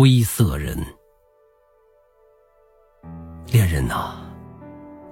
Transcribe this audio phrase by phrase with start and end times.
[0.00, 0.82] 灰色人。
[3.48, 4.14] 恋人呐，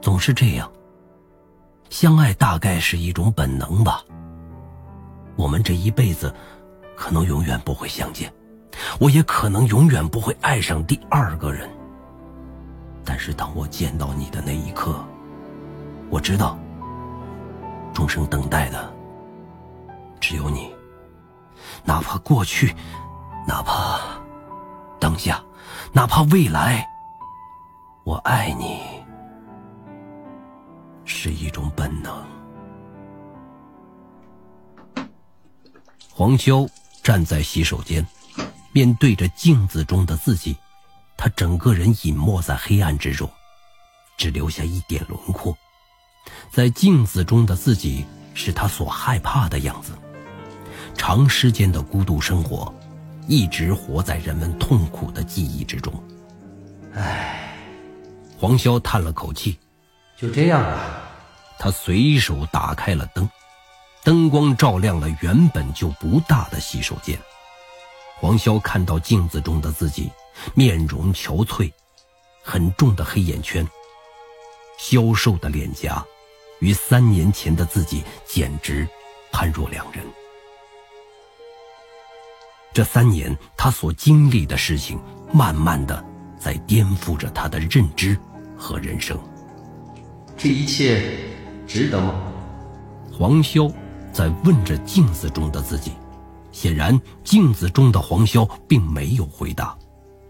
[0.01, 0.73] 总是这样。
[1.91, 4.03] 相爱大概是一种本能吧。
[5.37, 6.35] 我们这一辈子，
[6.97, 8.33] 可能永远不会相见，
[8.99, 11.69] 我也可能永远不会爱上第二个人。
[13.05, 15.05] 但是当我见到你的那一刻，
[16.09, 16.59] 我知道，
[17.93, 18.91] 终生等待的
[20.19, 20.75] 只有你。
[21.85, 22.75] 哪怕过去，
[23.47, 24.18] 哪怕
[25.01, 25.43] 当下，
[25.93, 26.89] 哪怕未来，
[28.05, 28.81] 我爱你
[31.05, 32.27] 是一种本能。
[36.13, 36.69] 黄潇
[37.03, 38.05] 站在洗手间，
[38.73, 40.57] 面对着镜子中的自己，
[41.17, 43.31] 他整个人隐没在黑暗之中，
[44.17, 45.57] 只留下一点轮廓。
[46.51, 48.05] 在镜子中的自己
[48.35, 49.93] 是他所害怕的样子。
[50.97, 52.75] 长时间的孤独生活，
[53.29, 55.93] 一直活在人们痛苦的记忆之中。
[56.95, 57.55] 唉，
[58.39, 59.59] 黄潇叹了口气，
[60.17, 61.03] 就这样吧。
[61.59, 63.29] 他随手打开了灯，
[64.03, 67.19] 灯光照亮了原本就不大的洗手间。
[68.17, 70.11] 黄潇看到镜子中的自己，
[70.55, 71.71] 面容憔悴，
[72.43, 73.69] 很重的黑眼圈，
[74.79, 76.03] 消瘦的脸颊，
[76.61, 78.89] 与三年前的自己简直
[79.31, 80.03] 判若两人。
[82.79, 85.01] 这三年，他所经历的事情，
[85.33, 86.01] 慢慢的
[86.39, 88.17] 在颠覆着他的认知
[88.57, 89.19] 和人生。
[90.37, 91.19] 这一切
[91.67, 92.15] 值得吗？
[93.13, 93.69] 黄潇
[94.13, 95.91] 在问着镜子中的自己。
[96.53, 99.77] 显然，镜子中的黄潇并没有回答，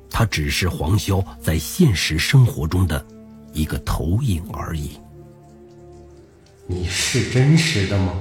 [0.08, 3.04] 他只是黄潇在现实生活中的
[3.52, 4.98] 一个投影而已。
[6.66, 8.14] 你是真实的吗？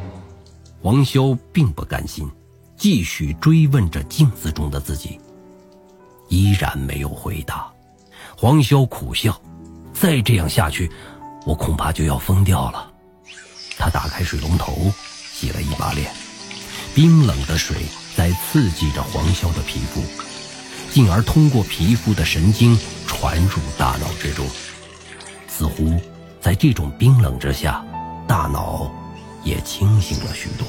[0.81, 2.29] 黄潇并不甘心。
[2.77, 5.19] 继续追问着镜子中的自己，
[6.29, 7.67] 依然没有回答。
[8.37, 9.41] 黄潇苦笑，
[9.93, 10.91] 再这样下去，
[11.45, 12.91] 我恐怕就要疯掉了。
[13.77, 14.91] 他打开水龙头，
[15.31, 16.11] 洗了一把脸，
[16.93, 17.77] 冰冷的水
[18.15, 20.01] 在刺激着黄潇的皮肤，
[20.91, 22.77] 进而通过皮肤的神经
[23.07, 24.45] 传入大脑之中。
[25.47, 25.99] 似乎
[26.39, 27.83] 在这种冰冷之下，
[28.27, 28.91] 大脑
[29.43, 30.67] 也清醒了许多。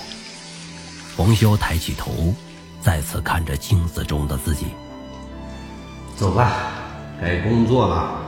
[1.19, 2.33] 黄潇抬起头，
[2.81, 4.67] 再次看着镜子中的自己。
[6.15, 6.53] 走吧，
[7.21, 8.23] 该工作了。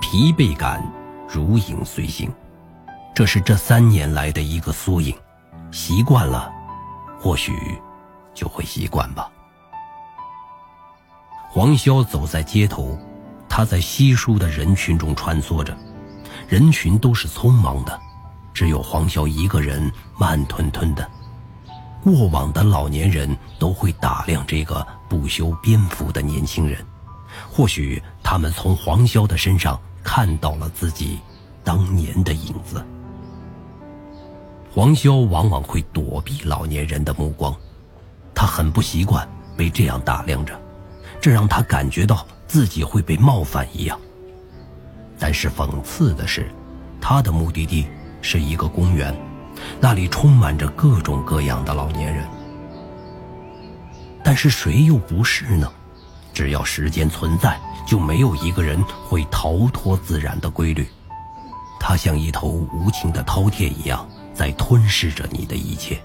[0.00, 0.84] 疲惫感
[1.28, 2.28] 如影随形，
[3.14, 5.16] 这是这三年来的一个缩影。
[5.70, 6.52] 习惯了，
[7.20, 7.80] 或许
[8.34, 9.30] 就会习惯吧。
[11.48, 12.98] 黄潇走在街头，
[13.48, 15.76] 他在稀疏的人群中穿梭着，
[16.48, 18.00] 人群都是匆忙的。
[18.56, 21.06] 只有黄潇一个人慢吞吞的。
[22.02, 26.82] 过往的老年人都会打量这个不修边幅的年轻人，
[27.50, 31.18] 或许他们从黄潇的身上看到了自己
[31.62, 32.82] 当年的影子。
[34.72, 37.54] 黄潇往往会躲避老年人的目光，
[38.34, 40.58] 他很不习惯被这样打量着，
[41.20, 44.00] 这让他感觉到自己会被冒犯一样。
[45.18, 46.50] 但是讽刺的是，
[47.02, 47.86] 他的目的地。
[48.28, 49.16] 是一个公园，
[49.80, 52.26] 那里充满着各种各样的老年人。
[54.24, 55.70] 但是谁又不是呢？
[56.34, 57.56] 只要时间存在，
[57.86, 60.84] 就没有一个人会逃脱自然的规律。
[61.78, 64.04] 它像一头无情的饕餮一样，
[64.34, 65.96] 在吞噬着你的一切。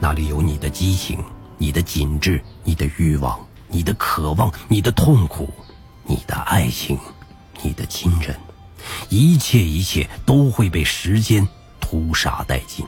[0.00, 1.24] 那里有你的激情、
[1.58, 5.48] 你的紧致、你的欲望、你的渴望、你的痛苦、
[6.04, 6.98] 你的爱情、
[7.62, 8.36] 你的亲人。
[9.08, 11.46] 一切一切都会被时间
[11.80, 12.86] 屠杀殆尽。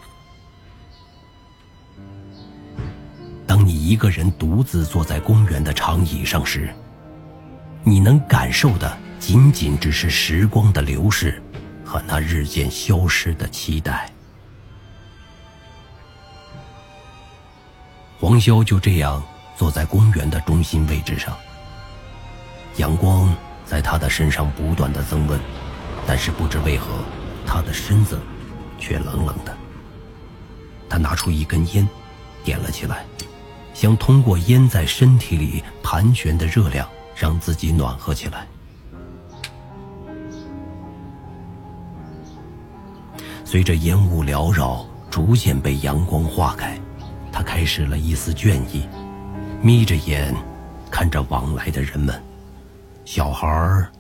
[3.47, 6.75] 当你一个人独自坐在公园的长椅上时，
[7.83, 11.43] 你能感受的仅仅只是时光的流逝
[11.85, 14.11] 和那日渐消失的期待。
[18.19, 19.23] 黄潇就这样
[19.55, 21.37] 坐在公园的中心位置上，
[22.79, 23.33] 阳光
[23.67, 25.39] 在他的身上不断的增温。
[26.07, 26.87] 但是不知为何，
[27.47, 28.21] 他的身子
[28.79, 29.57] 却冷冷的。
[30.89, 31.89] 他拿出一根烟，
[32.45, 33.05] 点了起来，
[33.73, 38.47] 想通过烟在身体里盘旋的热量，让自己暖和起来。
[43.45, 46.79] 随着烟雾缭绕，逐渐被阳光化开，
[47.33, 48.87] 他开始了一丝倦意，
[49.63, 50.35] 眯着眼
[50.91, 52.23] 看着往来的人们，
[53.05, 53.91] 小孩儿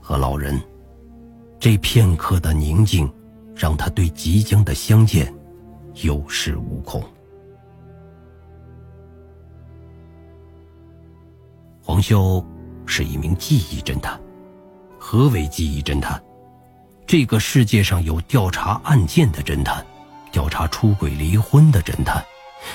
[0.00, 0.60] 和老人。
[1.64, 3.10] 这片刻的宁静，
[3.56, 5.34] 让他对即将的相见
[6.02, 7.02] 有恃无恐。
[11.82, 12.44] 黄潇
[12.84, 14.20] 是一名记忆侦探。
[14.98, 16.22] 何为记忆侦探？
[17.06, 19.82] 这个世界上有调查案件的侦探，
[20.30, 22.22] 调查出轨离婚的侦探，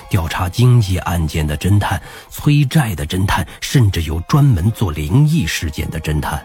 [0.09, 2.01] 调查经济案件的侦探，
[2.31, 6.43] 催债的侦探，甚至有专门做灵异事件的侦探。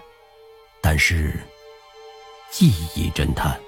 [0.82, 1.40] 但是，
[2.56, 3.58] 记忆侦探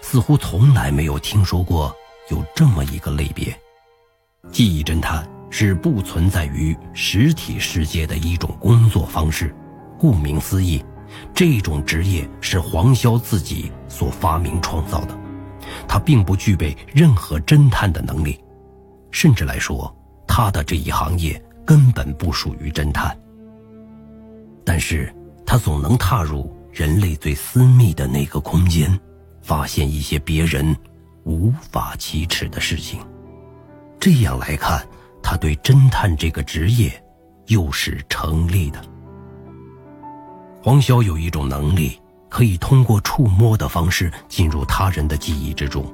[0.00, 1.92] 似乎从来没有听说过
[2.30, 3.52] 有这么一个类别。
[4.52, 9.52] 记忆侦探是不存在于实体世界的一种工作方式。
[9.98, 10.80] 顾名思义，
[11.34, 15.18] 这种职业是黄潇自己所发明创造的，
[15.88, 18.38] 他并不具备任何侦探的能力，
[19.10, 19.92] 甚至来说，
[20.24, 23.18] 他的这一行业根本不属于侦探。
[24.64, 25.12] 但是，
[25.44, 29.00] 他总能踏入人类最私密的那个空间，
[29.40, 30.76] 发现一些别人
[31.24, 33.00] 无法启齿的事情。
[33.98, 34.86] 这样来看，
[35.22, 36.92] 他对侦探这个职业
[37.46, 38.84] 又是成立的。
[40.62, 45.90] 黄潇有一种能力，可以通过触摸的方式进入他人的记忆之中。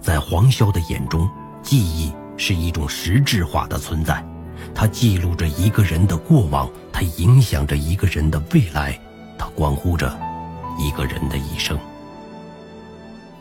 [0.00, 1.28] 在黄潇的眼中，
[1.62, 4.24] 记忆是一种实质化的存在，
[4.72, 8.96] 它记录着一个人的过往，它影响着一个人的未来，
[9.42, 10.16] 它关乎着
[10.78, 11.76] 一个人的一生。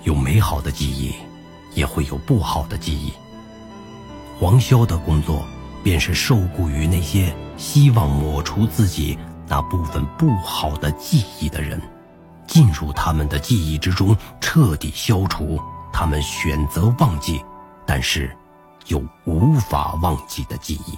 [0.02, 1.14] 有美好的记忆，
[1.76, 3.14] 也会有不好的记忆。
[4.40, 5.46] 黄潇的工作，
[5.84, 9.16] 便是受雇于那些希望抹除自己。
[9.48, 11.80] 那部分不好的记忆的人，
[12.48, 15.60] 进入他们的记忆之中，彻底消除
[15.94, 17.44] 他们选择忘记，
[17.86, 18.36] 但是
[18.88, 20.98] 又无法忘记的记忆。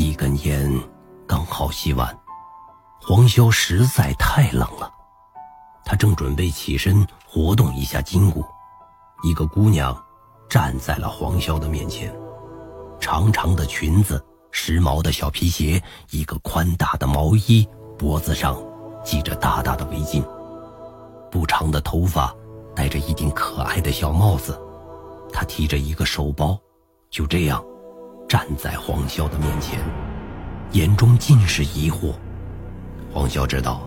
[0.00, 0.72] 一根烟
[1.26, 2.18] 刚好吸完，
[3.02, 4.90] 黄潇实在太冷了，
[5.84, 8.42] 他正准备起身活动一下筋骨，
[9.22, 9.94] 一个姑娘
[10.48, 12.10] 站在了黄潇的面前。
[12.98, 15.82] 长长的裙子，时髦的小皮鞋，
[16.12, 17.68] 一个宽大的毛衣，
[17.98, 18.58] 脖子上
[19.04, 20.24] 系着大大的围巾，
[21.30, 22.34] 不长的头发，
[22.74, 24.58] 戴着一顶可爱的小帽子。
[25.30, 26.58] 他提着一个手包，
[27.10, 27.62] 就这样
[28.30, 29.80] 站在黄潇的面前，
[30.70, 32.12] 眼中尽是疑惑。
[33.12, 33.80] 黄潇知道，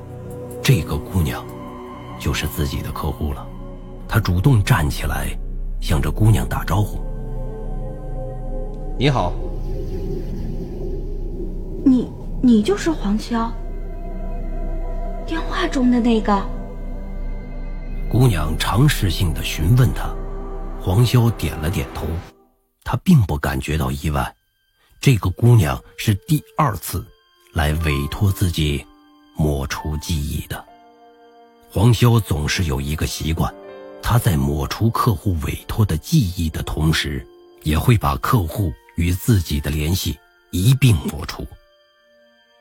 [0.62, 1.46] 这个姑娘
[2.20, 3.48] 就是自己的客户了。
[4.06, 5.30] 他主动站起来，
[5.80, 7.00] 向着姑娘打招呼。
[9.00, 9.32] 你好，
[11.86, 12.12] 你
[12.42, 13.50] 你就是黄潇，
[15.26, 16.38] 电话中的那个。
[18.12, 20.14] 姑娘尝试性的询问他，
[20.82, 22.06] 黄潇点了点头，
[22.94, 24.36] 他并不感觉到意外。
[25.02, 27.04] 这个姑娘是第二次
[27.52, 28.86] 来委托自己
[29.36, 30.64] 抹除记忆的。
[31.72, 33.52] 黄潇总是有一个习惯，
[34.04, 37.26] 他在抹除客户委托的记忆的同时，
[37.64, 38.72] 也会把客户。
[38.96, 40.16] 与自己的联系
[40.52, 41.48] 一并抹除，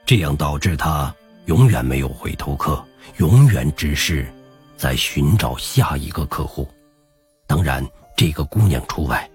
[0.06, 1.14] 这样导致他
[1.44, 2.82] 永远没有回头客，
[3.19, 4.32] 永远只是
[4.78, 6.67] 在寻找下一个客户。
[7.46, 7.87] 当然，
[8.17, 9.31] 这个姑娘除外，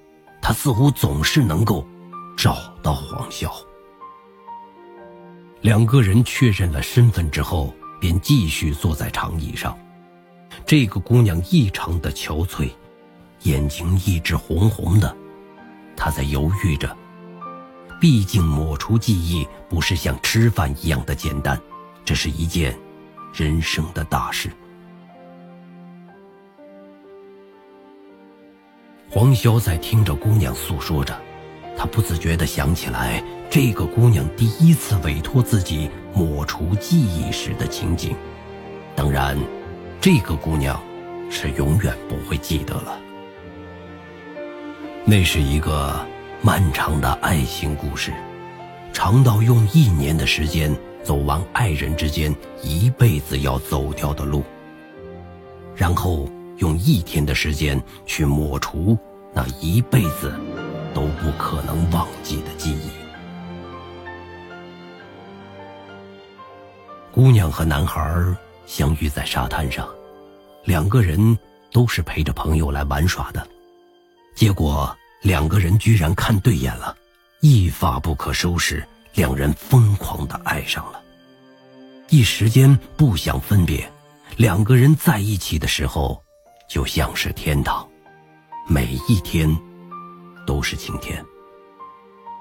[0.48, 1.86] 他似乎总是能够
[2.38, 3.52] 找到黄潇。
[5.60, 9.78] 两个人确认了身份之后，便继续坐在长椅上。
[10.66, 12.70] 这个姑娘异常的憔悴，
[13.44, 15.14] 眼睛一直红红的。
[15.98, 16.96] 他在犹豫着，
[18.00, 21.62] 毕竟抹除记忆不是像吃饭一样的简单，
[22.06, 22.74] 这是一件
[23.33, 24.50] 人生的大事。
[29.09, 31.18] 黄潇在听着姑娘诉说着，
[31.78, 38.16] 他不自觉地想起来这个姑娘第一次委托自己抹除记忆时的情景。
[38.95, 39.37] 当然，
[40.02, 40.78] 这个姑娘
[41.30, 42.99] 是永远不会记得了。
[45.06, 46.06] 那是一个
[46.42, 48.11] 漫长的爱情故事，
[48.92, 54.44] 长到用一年的时间走完爱人之间一辈子要走掉的路，
[55.76, 58.97] 然后用一天的时间去抹除
[59.33, 60.33] 那一辈子
[60.94, 62.90] 都不可能忘记的记忆。
[67.11, 68.23] 姑娘和男孩
[68.66, 69.87] 相遇在沙滩上，
[70.66, 71.37] 两个人
[71.71, 73.47] 都是陪着朋友来玩耍的。
[74.35, 76.95] 结果两个人居然看对眼了，
[77.42, 81.02] 一发不可收拾，两人疯狂的爱上了，
[82.09, 83.92] 一时间不想分别。
[84.35, 86.23] 两个人在一起的时候，
[86.68, 87.88] 就像是天堂，
[88.68, 89.50] 每一天
[90.45, 91.24] 都是晴天。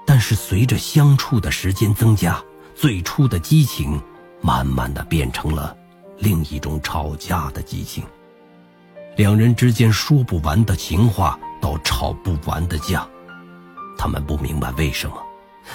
[0.05, 2.41] 但是随着相处的时间增加，
[2.75, 4.01] 最初的激情
[4.41, 5.75] 慢慢的变成了
[6.17, 8.03] 另一种吵架的激情，
[9.15, 11.39] 两人之间说不完的情话。
[11.59, 13.05] 到吵不完的架，
[13.97, 15.17] 他们不明白为什么，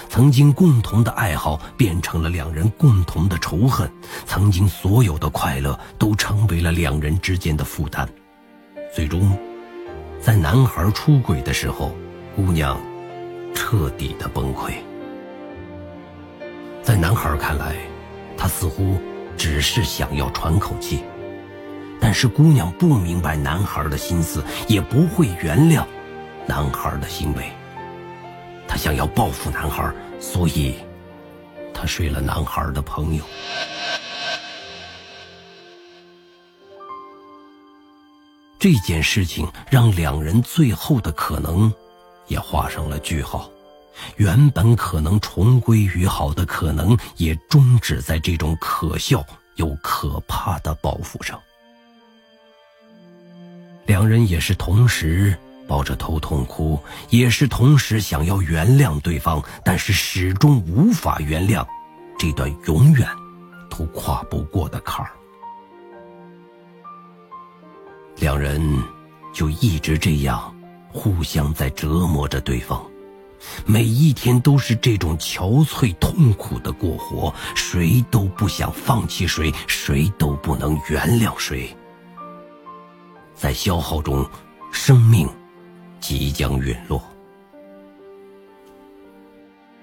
[0.07, 3.91] 曾经共同的爱好变成了两人共同的仇恨，
[4.25, 8.07] 曾经所有的快乐都成为了两人之间的负担。
[8.93, 9.35] 最终，
[10.21, 11.95] 在男孩出轨的时候，
[12.35, 12.79] 姑娘
[13.55, 14.71] 彻底的崩溃。
[16.83, 17.75] 在男孩看来，
[18.37, 19.01] 他似乎
[19.35, 21.03] 只是想要喘口气，
[21.99, 25.83] 但是姑娘不明白男孩的心思，也不会原谅
[26.45, 27.45] 男孩的行为。
[28.67, 30.75] 她想要报复男孩，所以
[31.73, 33.23] 她睡了男孩的朋友。
[38.63, 41.69] 这件事情让两人最后的可能
[42.29, 43.51] 也画上了句号。
[44.15, 49.21] 原本可能重归于好的可能，也终止在这种可笑
[49.57, 51.37] 又可怕的报复上。
[53.85, 61.67] 两人也是同时抱着头痛哭，也是同时想要原谅对方，但是始终无法原谅
[62.17, 63.05] 这段永远
[63.69, 65.11] 都跨不过的坎儿。
[68.17, 68.61] 两人
[69.33, 70.53] 就一直这样，
[70.91, 72.81] 互相在折磨着对方。
[73.65, 81.75] 每一天都是这种憔悴痛苦的过活，谁都不想放弃谁，谁都不能原谅谁。
[83.35, 84.25] 在消耗中，
[84.71, 85.27] 生命
[85.99, 87.03] 即将陨落。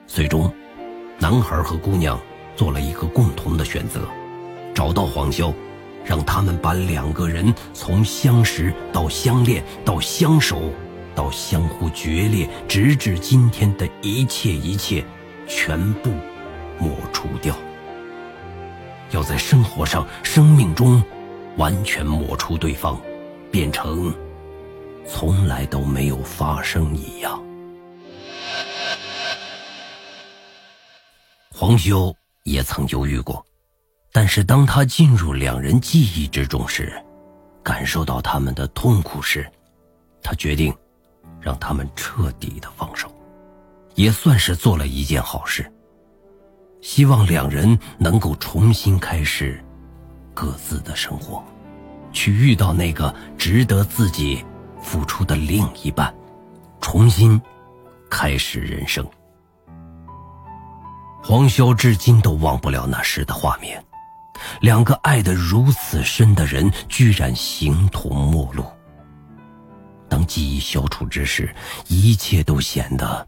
[0.06, 0.50] 最终，
[1.18, 2.18] 男孩和姑娘
[2.56, 4.08] 做了一个共同的选择，
[4.74, 5.52] 找到黄潇，
[6.10, 10.60] 让他们把两个人从相识到相恋到相守。
[11.14, 15.04] 到相互决裂，直至今天的一切一切，
[15.46, 16.10] 全部
[16.78, 17.54] 抹除掉。
[19.10, 21.02] 要在生活上、生命中，
[21.56, 22.98] 完全抹除对方，
[23.50, 24.14] 变成
[25.06, 27.42] 从来都没有发生一样。
[31.52, 32.14] 黄修
[32.44, 33.44] 也曾犹豫过，
[34.12, 36.92] 但是当他进入两人记忆之中时，
[37.62, 39.50] 感受到他们的痛苦时，
[40.22, 40.74] 他决定。
[41.42, 43.10] 让他们彻底的放手，
[43.94, 45.72] 也算是做了一件好事。
[46.82, 49.58] 希望两人能够重新开始
[50.34, 51.42] 各自的生活，
[52.12, 54.44] 去遇到那个值得自己
[54.82, 56.14] 付出的另一半，
[56.78, 57.40] 重新
[58.10, 59.02] 开始人生。
[61.22, 63.82] 黄潇至今都忘不了那时的画面，
[64.60, 68.64] 两个爱得如此深的人，居然形同陌路。
[70.08, 71.54] 当记忆消除之时，
[71.88, 73.26] 一切都显得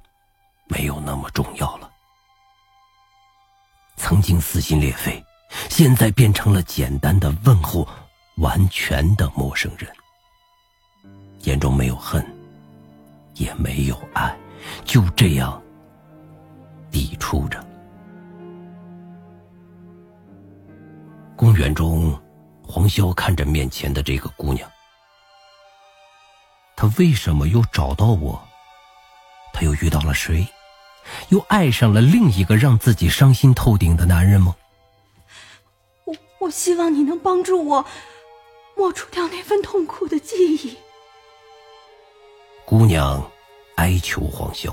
[0.66, 1.88] 没有那么重要了。
[3.96, 5.24] 曾经撕心裂肺，
[5.68, 7.86] 现在变成了简单的问候，
[8.38, 9.88] 完全的陌生人。
[11.42, 12.24] 眼中没有恨，
[13.34, 14.36] 也没有爱，
[14.84, 15.62] 就这样
[16.90, 17.64] 抵触着。
[21.36, 22.18] 公园中，
[22.66, 24.70] 黄潇看着面前的这个姑娘。
[26.76, 28.40] 她为什么又找到我？
[29.52, 30.46] 她又遇到了谁？
[31.30, 34.54] 又爱上了另一个让自己伤心透顶的男人吗？
[36.04, 37.84] 我我希望你能帮助我
[38.76, 40.76] 抹除掉那份痛苦的记忆。
[42.64, 43.28] 姑娘
[43.76, 44.72] 哀求黄潇，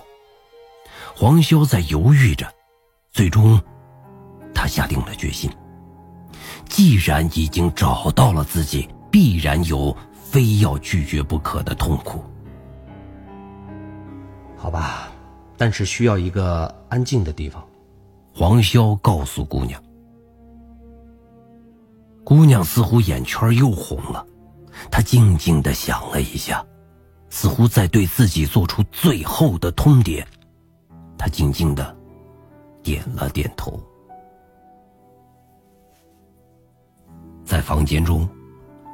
[1.15, 2.53] 黄潇在犹豫着，
[3.11, 3.59] 最终，
[4.53, 5.51] 他下定了决心。
[6.69, 9.93] 既然已经找到了自己，必然有。
[10.31, 12.23] 非要拒绝不可的痛苦。
[14.55, 15.11] 好吧，
[15.57, 17.65] 但是需要一个安静的地方。
[18.31, 19.81] 黄潇告诉姑娘。
[22.23, 24.23] 姑娘似乎眼圈又红了，
[24.91, 26.63] 她静静的想了一下，
[27.31, 30.23] 似乎在对自己做出最后的通牒。
[31.17, 31.97] 她静静的
[32.83, 33.81] 点了点头，
[37.49, 38.29] 在房间中。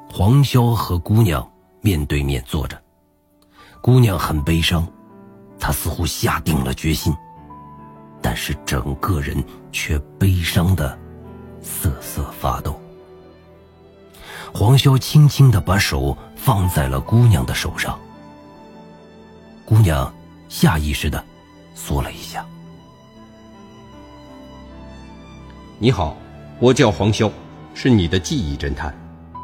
[0.10, 1.46] 黄潇和姑娘
[1.82, 2.82] 面对面坐着，
[3.82, 4.88] 姑娘很悲伤，
[5.60, 7.14] 她似乎下定了决心，
[8.22, 9.44] 但是整个人
[9.74, 10.98] 却悲伤的
[11.62, 12.80] 瑟瑟发抖。
[14.54, 18.00] 黄潇轻轻的把手放在了姑娘的手上，
[19.66, 20.14] 姑娘
[20.48, 21.22] 下意识的
[21.74, 22.46] 缩了一下。
[25.78, 26.16] 你好，
[26.62, 27.30] 我叫黄潇，
[27.76, 28.92] 是你的记忆侦探。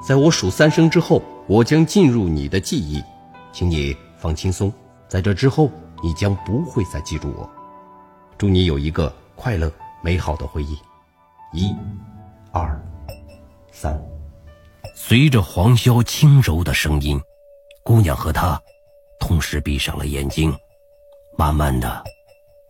[0.04, 3.04] 在我数三声之后，我将进入你的记忆，
[3.52, 4.74] 请你放轻松。
[5.08, 5.70] 在这之后，
[6.02, 7.48] 你将不会再记住我。
[8.38, 9.72] 祝你有一个快乐
[10.02, 10.76] 美好的回忆。
[11.54, 11.76] 一、
[12.52, 12.82] 二、
[13.72, 14.02] 三。
[14.96, 17.22] 随着黄潇轻柔的声音，
[17.84, 18.60] 姑娘和他
[19.20, 20.58] 同时闭上了眼睛，
[21.38, 22.04] 慢慢的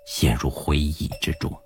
[0.06, 1.61] 陷入回忆之中。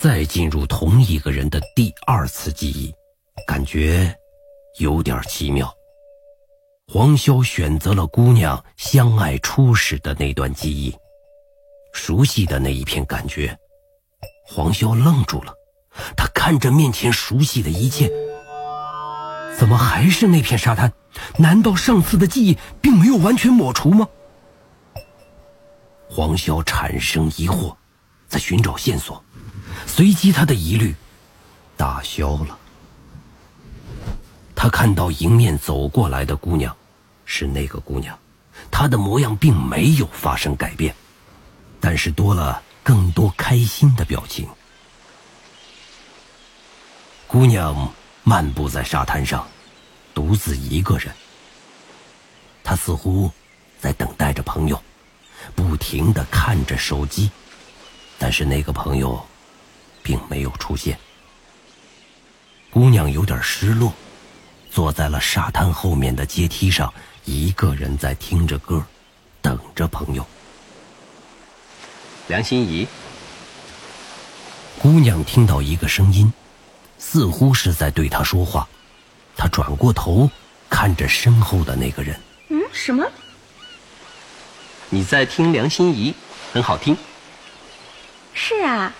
[0.00, 2.90] 再进入同一个人的第二次记忆，
[3.46, 4.10] 感觉
[4.78, 5.70] 有点奇妙。
[6.88, 10.96] 黄潇选择了姑娘相爱初始的那段记忆，
[11.92, 13.54] 熟悉的那一片感觉。
[14.46, 15.52] 黄潇愣住了，
[16.16, 18.10] 他看着面前熟悉的一切，
[19.58, 20.90] 怎么还是那片沙滩？
[21.36, 24.08] 难道上次的记忆并没有完全抹除吗？
[26.08, 27.76] 黄潇产生疑惑，
[28.28, 29.22] 在寻找线索。
[29.86, 30.94] 随即，他的疑虑
[31.76, 32.58] 打消了。
[34.54, 36.76] 他看到迎面走过来的姑娘，
[37.24, 38.18] 是那个姑娘，
[38.70, 40.94] 她的模样并没有发生改变，
[41.80, 44.46] 但是多了更多开心的表情。
[47.26, 47.90] 姑娘
[48.22, 49.48] 漫步在沙滩上，
[50.12, 51.14] 独自一个人。
[52.62, 53.30] 她似乎
[53.80, 54.82] 在等待着朋友，
[55.54, 57.30] 不停的看着手机，
[58.18, 59.26] 但是那个朋友。
[60.02, 60.98] 并没有出现。
[62.70, 63.92] 姑娘有点失落，
[64.70, 66.92] 坐在了沙滩后面的阶梯上，
[67.24, 68.84] 一个人在听着歌，
[69.42, 70.26] 等着朋友。
[72.28, 72.86] 梁心怡。
[74.78, 76.32] 姑娘听到一个声音，
[76.98, 78.68] 似乎是在对她说话。
[79.36, 80.30] 她转过头，
[80.68, 82.18] 看着身后的那个人。
[82.48, 83.04] 嗯，什么？
[84.88, 86.14] 你在听梁心怡，
[86.52, 86.96] 很好听。
[88.32, 88.94] 是啊。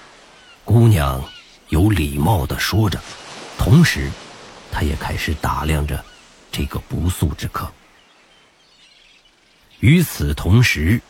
[0.64, 1.22] 姑娘
[1.68, 3.00] 有礼貌的说着，
[3.58, 4.10] 同时，
[4.70, 6.04] 她也开始打量着
[6.52, 7.70] 这个不速之客。
[9.80, 11.00] 与此同时，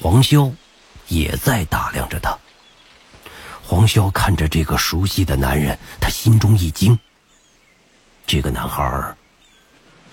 [0.00, 0.52] 黄潇
[1.08, 2.38] 也在打量着他。
[3.64, 6.98] 黄潇看着这个熟悉的男人，他心中一惊。
[8.26, 9.16] 这个男孩儿，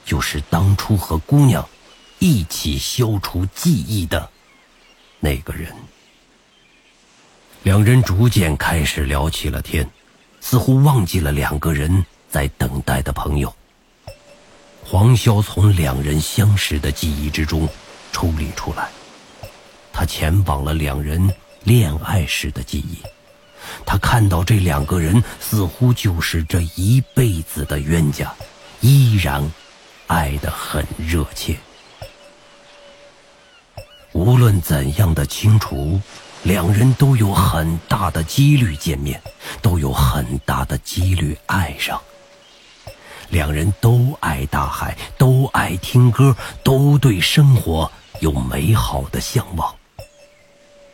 [0.05, 1.67] 就是当初和姑娘
[2.19, 4.31] 一起消除记忆的
[5.19, 5.75] 那个人。
[7.65, 9.89] 两人逐渐开始聊起了天，
[10.39, 13.51] 似乎忘记了两个人在等待的朋友。
[14.83, 17.67] 黄潇从两人相识的记忆之中
[18.11, 18.89] 抽离出来，
[19.91, 21.27] 他前往了两人
[21.63, 22.99] 恋爱时的记忆。
[23.83, 28.31] 他看到这两个人似乎就是这一辈子的冤家，
[28.81, 29.43] 依然
[30.05, 31.57] 爱得很热切。
[34.11, 35.99] 无论怎样的清除。
[36.45, 39.19] 两人都有很大的几率见面，
[39.63, 41.99] 都有很大的几率爱上。
[43.29, 49.73] 两人都爱大海，都爱听歌，都对生活有美好的向往。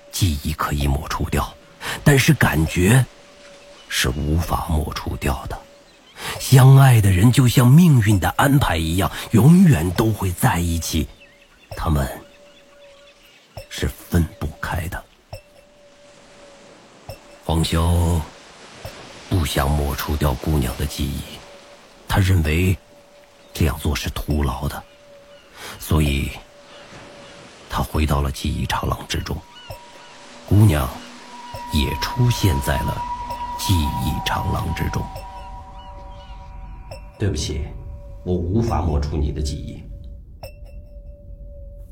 [0.09, 1.53] 记忆可以抹除掉，
[2.01, 3.05] 但是感觉
[3.89, 5.59] 是无法抹除掉的。
[6.39, 11.05] 相爱的人就像命运的安排一样，永远都会在一起。
[11.75, 12.07] 他们
[13.69, 15.03] 是分不开的。
[17.51, 18.17] 黄潇
[19.29, 21.21] 不想抹除掉姑娘的记忆，
[22.07, 22.77] 他认为
[23.51, 24.81] 这样做是徒劳的，
[25.77, 26.31] 所以
[27.69, 29.35] 他回到了记忆长廊之中。
[30.47, 30.89] 姑娘
[31.73, 32.97] 也出现在了
[33.59, 35.03] 记忆长廊之中。
[37.19, 37.67] 对不起，
[38.23, 39.83] 我无法抹除你的记忆。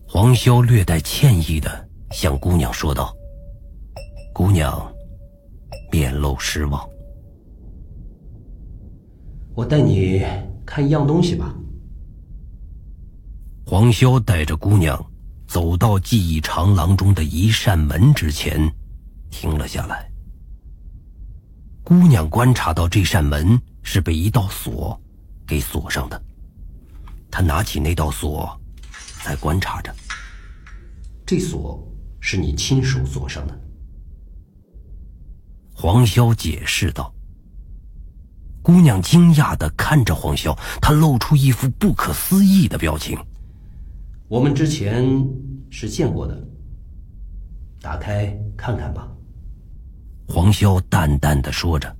[0.07, 3.13] 黄潇略带歉意的向姑娘说道
[4.31, 4.89] ：“姑娘。”
[5.91, 6.87] 面露失望。
[9.55, 10.23] 我带你
[10.65, 11.55] 看一样东西吧。
[13.65, 15.03] 黄潇带着姑娘
[15.47, 18.71] 走到记忆长廊中的一扇门之前，
[19.29, 20.09] 停了下来。
[21.83, 24.99] 姑娘观察到这扇门是被一道锁
[25.45, 26.21] 给锁上的，
[27.29, 28.59] 她拿起那道锁，
[29.23, 29.93] 在观察着。
[31.25, 31.83] 这锁
[32.19, 33.59] 是你亲手锁上的。
[35.81, 37.09] 黄潇解释道
[38.61, 43.17] ：“姑娘惊讶的看着黄潇，她露出一副不可思议的表情。
[44.27, 45.05] 我们之前
[45.69, 46.37] 是见过的，
[47.79, 48.25] 打开
[48.57, 49.07] 看看吧。”
[50.27, 51.95] 黄潇淡淡的说着。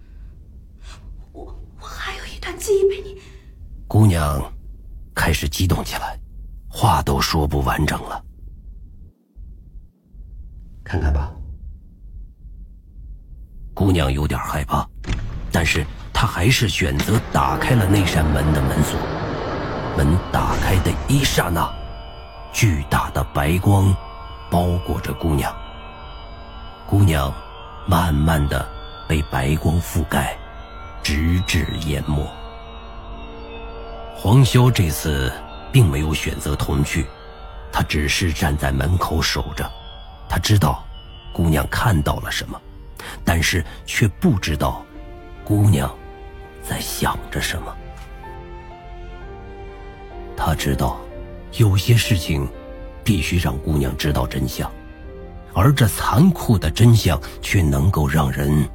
[1.32, 1.42] “我
[1.80, 3.18] 我还有一段记忆被你……”
[3.88, 4.52] 姑娘
[5.14, 6.20] 开始激动起来，
[6.68, 8.22] 话都说不完整了。
[10.84, 11.34] 看看吧。
[13.80, 14.86] 姑娘有点害怕，
[15.50, 19.00] 但是她还是选择打开了那扇门的门锁。
[19.96, 21.66] 门打开的一刹那，
[22.52, 23.96] 巨大的白光
[24.50, 25.50] 包裹着姑娘。
[26.86, 27.32] 姑娘
[27.86, 28.68] 慢慢的
[29.08, 30.36] 被白光覆盖，
[31.02, 32.28] 直至淹没。
[34.14, 35.32] 黄潇这次
[35.72, 37.06] 并没有选择同去，
[37.72, 39.66] 他只是站在门口守着。
[40.28, 40.84] 他知道
[41.32, 42.60] 姑娘看到了什么，
[43.24, 44.84] 但是却不知道
[45.44, 45.90] 姑娘
[46.62, 47.76] 在想着什么。
[50.36, 51.00] 他知道
[51.58, 52.48] 有些事情
[53.04, 54.70] 必须让姑娘知道真相，
[55.52, 58.68] 而这残酷的真相却能够让人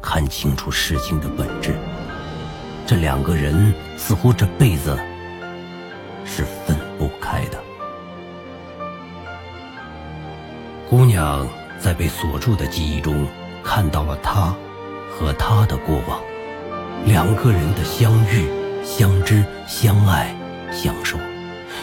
[0.00, 1.74] 看清楚事情的本质。
[2.86, 4.98] 这两个人似乎这辈子
[6.24, 7.58] 是分不开的。
[10.88, 11.46] 姑娘
[11.78, 13.26] 在被锁住的记忆中
[13.62, 14.54] 看到了他
[15.10, 16.20] 和他的过往，
[17.04, 18.48] 两个人的相遇、
[18.84, 20.34] 相知、相爱、
[20.72, 21.18] 相守，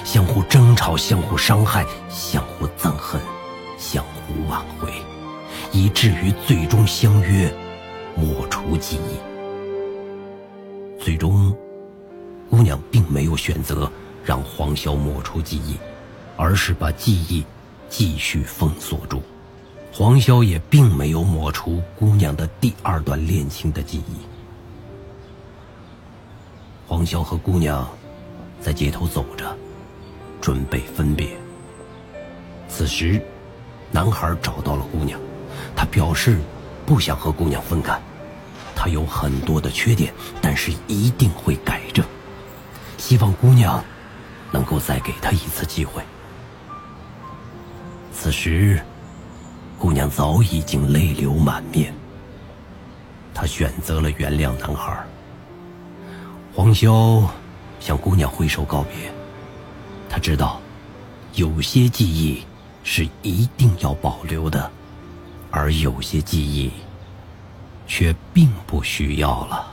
[0.04, 3.22] 相互争吵、相互伤害、相互憎恨、
[3.78, 4.92] 相互挽回，
[5.72, 7.54] 以至于最终相约
[8.16, 9.18] 抹除记忆。
[11.00, 11.56] 最终，
[12.50, 13.90] 姑娘并没有选择
[14.26, 15.78] 让黄潇抹除记忆，
[16.36, 17.46] 而是把记忆
[17.88, 19.22] 继续封锁住。
[19.98, 24.20] 黄潇也并没有抹除姑娘的第二段恋情的记忆。
[26.88, 27.90] 黄潇和姑娘
[28.62, 29.58] 在街头走着，
[30.40, 31.36] 准备分别。
[32.70, 33.20] 此时，
[33.90, 35.20] 男孩找到了姑娘，
[35.76, 36.38] 他表示
[36.86, 38.00] 不想和姑娘分开。
[38.76, 42.06] 他有很多的缺点，但是一定会改正。
[43.00, 43.84] 希望姑娘
[44.52, 46.04] 能够再给他一次机会。
[48.14, 48.80] 此时，
[49.80, 51.94] 姑娘早已经泪流满面。
[53.34, 54.98] 她选择了原谅男孩。
[56.54, 57.24] 黄潇
[57.80, 59.12] 向姑娘挥手告别。
[60.10, 60.60] 他知道，
[61.34, 62.44] 有些记忆
[62.84, 64.72] 是一定要保留的，
[65.52, 66.72] 而有些记忆。
[67.90, 69.66] 却并不需要了。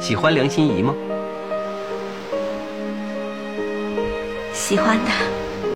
[0.00, 0.92] 喜欢梁心怡吗？
[4.52, 5.33] 喜欢的。